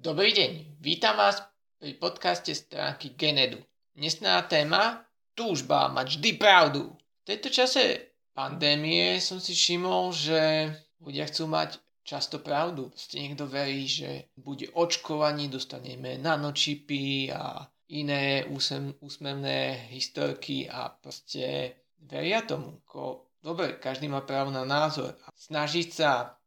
[0.00, 1.44] Dobrý deň, vítam vás
[1.76, 3.60] pri podcaste stránky Genedu.
[3.92, 5.04] Dnesná téma
[5.36, 6.96] túžba mať vždy pravdu.
[6.96, 10.72] V tejto čase pandémie som si všimol, že
[11.04, 12.88] ľudia chcú mať často pravdu.
[12.88, 21.76] Proste niekto verí, že bude očkovaní, dostaneme nanočipy a iné úsem, úsmevné historky a proste
[22.08, 22.80] veria tomu.
[22.88, 25.12] Ko, dobre, každý má právo na názor.
[25.36, 26.39] Snažiť sa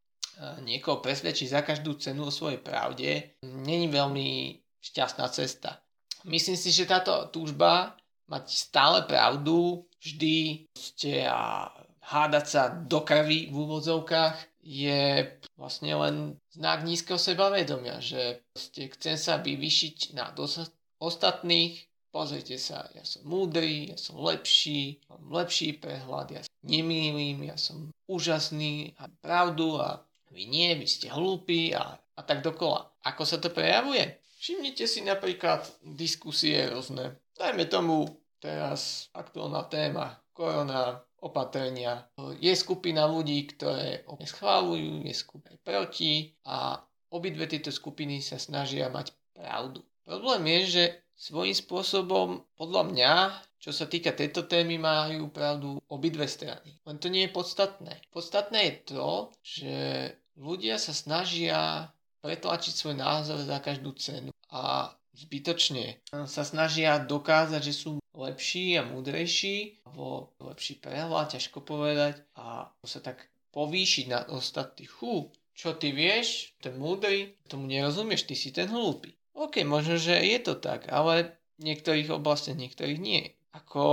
[0.65, 5.79] niekoho presvedčiť za každú cenu o svojej pravde, není veľmi šťastná cesta.
[6.23, 7.95] Myslím si, že táto túžba
[8.31, 10.67] mať stále pravdu, vždy
[11.27, 11.71] a
[12.03, 15.27] hádať sa do krvi v úvodzovkách je
[15.59, 16.15] vlastne len
[16.55, 20.71] znak nízkeho sebavedomia, že chcem sa vyvyšiť na dos-
[21.03, 21.83] ostatných,
[22.15, 27.91] pozrite sa, ja som múdry, ja som lepší, mám lepší prehľad, ja nemýlim, ja som
[28.07, 29.99] úžasný a pravdu a
[30.33, 32.89] vy nie, vy ste hlúpi a, a tak dokola.
[33.05, 34.19] Ako sa to prejavuje?
[34.41, 35.63] Všimnite si napríklad
[35.95, 37.21] diskusie rôzne.
[37.37, 38.09] Dajme tomu
[38.41, 42.03] teraz aktuálna téma korona, opatrenia.
[42.43, 46.83] Je skupina ľudí, ktoré schválujú, je skupina proti a
[47.15, 49.79] obidve tieto skupiny sa snažia mať pravdu.
[50.03, 50.83] Problém je, že
[51.15, 53.11] svojím spôsobom, podľa mňa,
[53.63, 56.75] čo sa týka tejto témy, majú pravdu obidve strany.
[56.83, 58.03] Len to nie je podstatné.
[58.11, 59.07] Podstatné je to,
[59.39, 59.75] že
[60.33, 61.93] Ľudia sa snažia
[62.25, 68.87] pretlačiť svoj názor za každú cenu a zbytočne sa snažia dokázať, že sú lepší a
[68.87, 74.89] múdrejší, alebo lepší prehľad, ťažko povedať a sa tak povýšiť na ostatných.
[74.97, 79.13] Hú, čo ty vieš, ten múdry, tomu nerozumieš, ty si ten hlúpy.
[79.37, 83.37] OK, možno, že je to tak, ale v niektorých oblastiach, niektorých nie.
[83.53, 83.85] Ako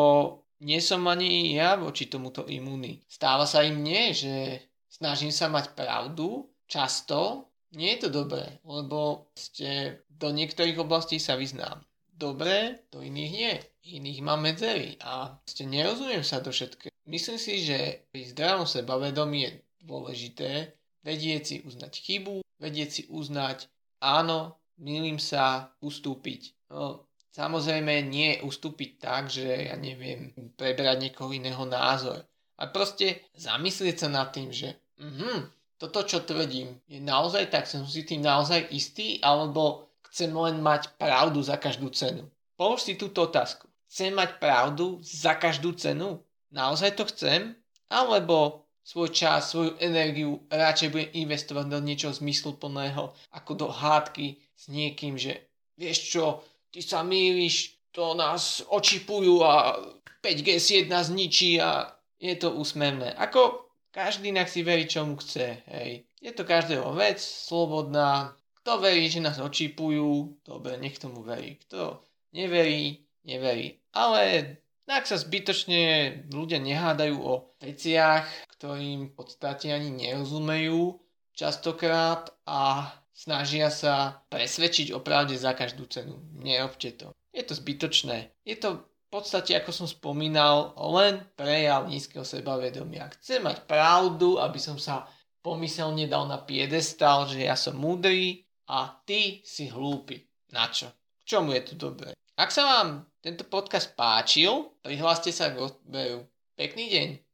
[0.60, 3.00] nie som ani ja voči tomuto imúny.
[3.08, 9.30] Stáva sa im nie, že snažím sa mať pravdu často, nie je to dobré, lebo
[9.38, 11.80] ste do niektorých oblastí sa vyznám.
[12.10, 13.54] Dobre, do iných nie.
[13.96, 16.92] Iných mám medzery a ste nerozumiem sa do všetkého.
[17.08, 23.72] Myslím si, že pri zdravom sebavedomí je dôležité vedieť si uznať chybu, vedieť si uznať
[24.04, 26.52] áno, milím sa, ustúpiť.
[26.68, 32.26] No, samozrejme nie ustúpiť tak, že ja neviem, prebrať niekoho iného názor.
[32.60, 35.48] A proste zamyslieť sa nad tým, že mhm,
[35.80, 40.92] toto, čo tvrdím, je naozaj tak, som si tým naozaj istý, alebo chcem len mať
[41.00, 42.28] pravdu za každú cenu.
[42.60, 43.64] Polož si túto otázku.
[43.88, 46.20] Chcem mať pravdu za každú cenu?
[46.52, 47.56] Naozaj to chcem?
[47.88, 54.68] Alebo svoj čas, svoju energiu radšej budem investovať do niečoho zmysluplného, ako do hádky s
[54.68, 55.48] niekým, že
[55.80, 59.76] vieš čo, ty sa mýliš, to nás očipujú a
[60.22, 63.14] 5G sieť nás ničí a je to úsmevné.
[63.18, 66.06] Ako každý nech si verí, čo mu chce, hej.
[66.20, 68.36] Je to každého vec, slobodná.
[68.60, 71.56] Kto verí, že nás očipujú, dobre, nech tomu verí.
[71.64, 72.04] Kto
[72.36, 73.80] neverí, neverí.
[73.96, 78.26] Ale ak sa zbytočne ľudia nehádajú o veciach,
[78.58, 80.98] ktorým v podstate ani nerozumejú
[81.32, 86.16] častokrát a snažia sa presvedčiť o pravde za každú cenu.
[86.40, 87.12] Nerobte to.
[87.36, 88.32] Je to zbytočné.
[88.48, 93.12] Je to v podstate, ako som spomínal, len prejav nízkeho sebavedomia.
[93.20, 95.04] Chcem mať pravdu, aby som sa
[95.44, 100.24] pomyselne dal na piedestal, že ja som múdry a ty si hlúpy.
[100.54, 100.88] Na čo?
[101.20, 102.16] K čomu je to dobré?
[102.40, 106.24] Ak sa vám tento podcast páčil, prihláste sa k odberu.
[106.56, 107.29] Pekný deň.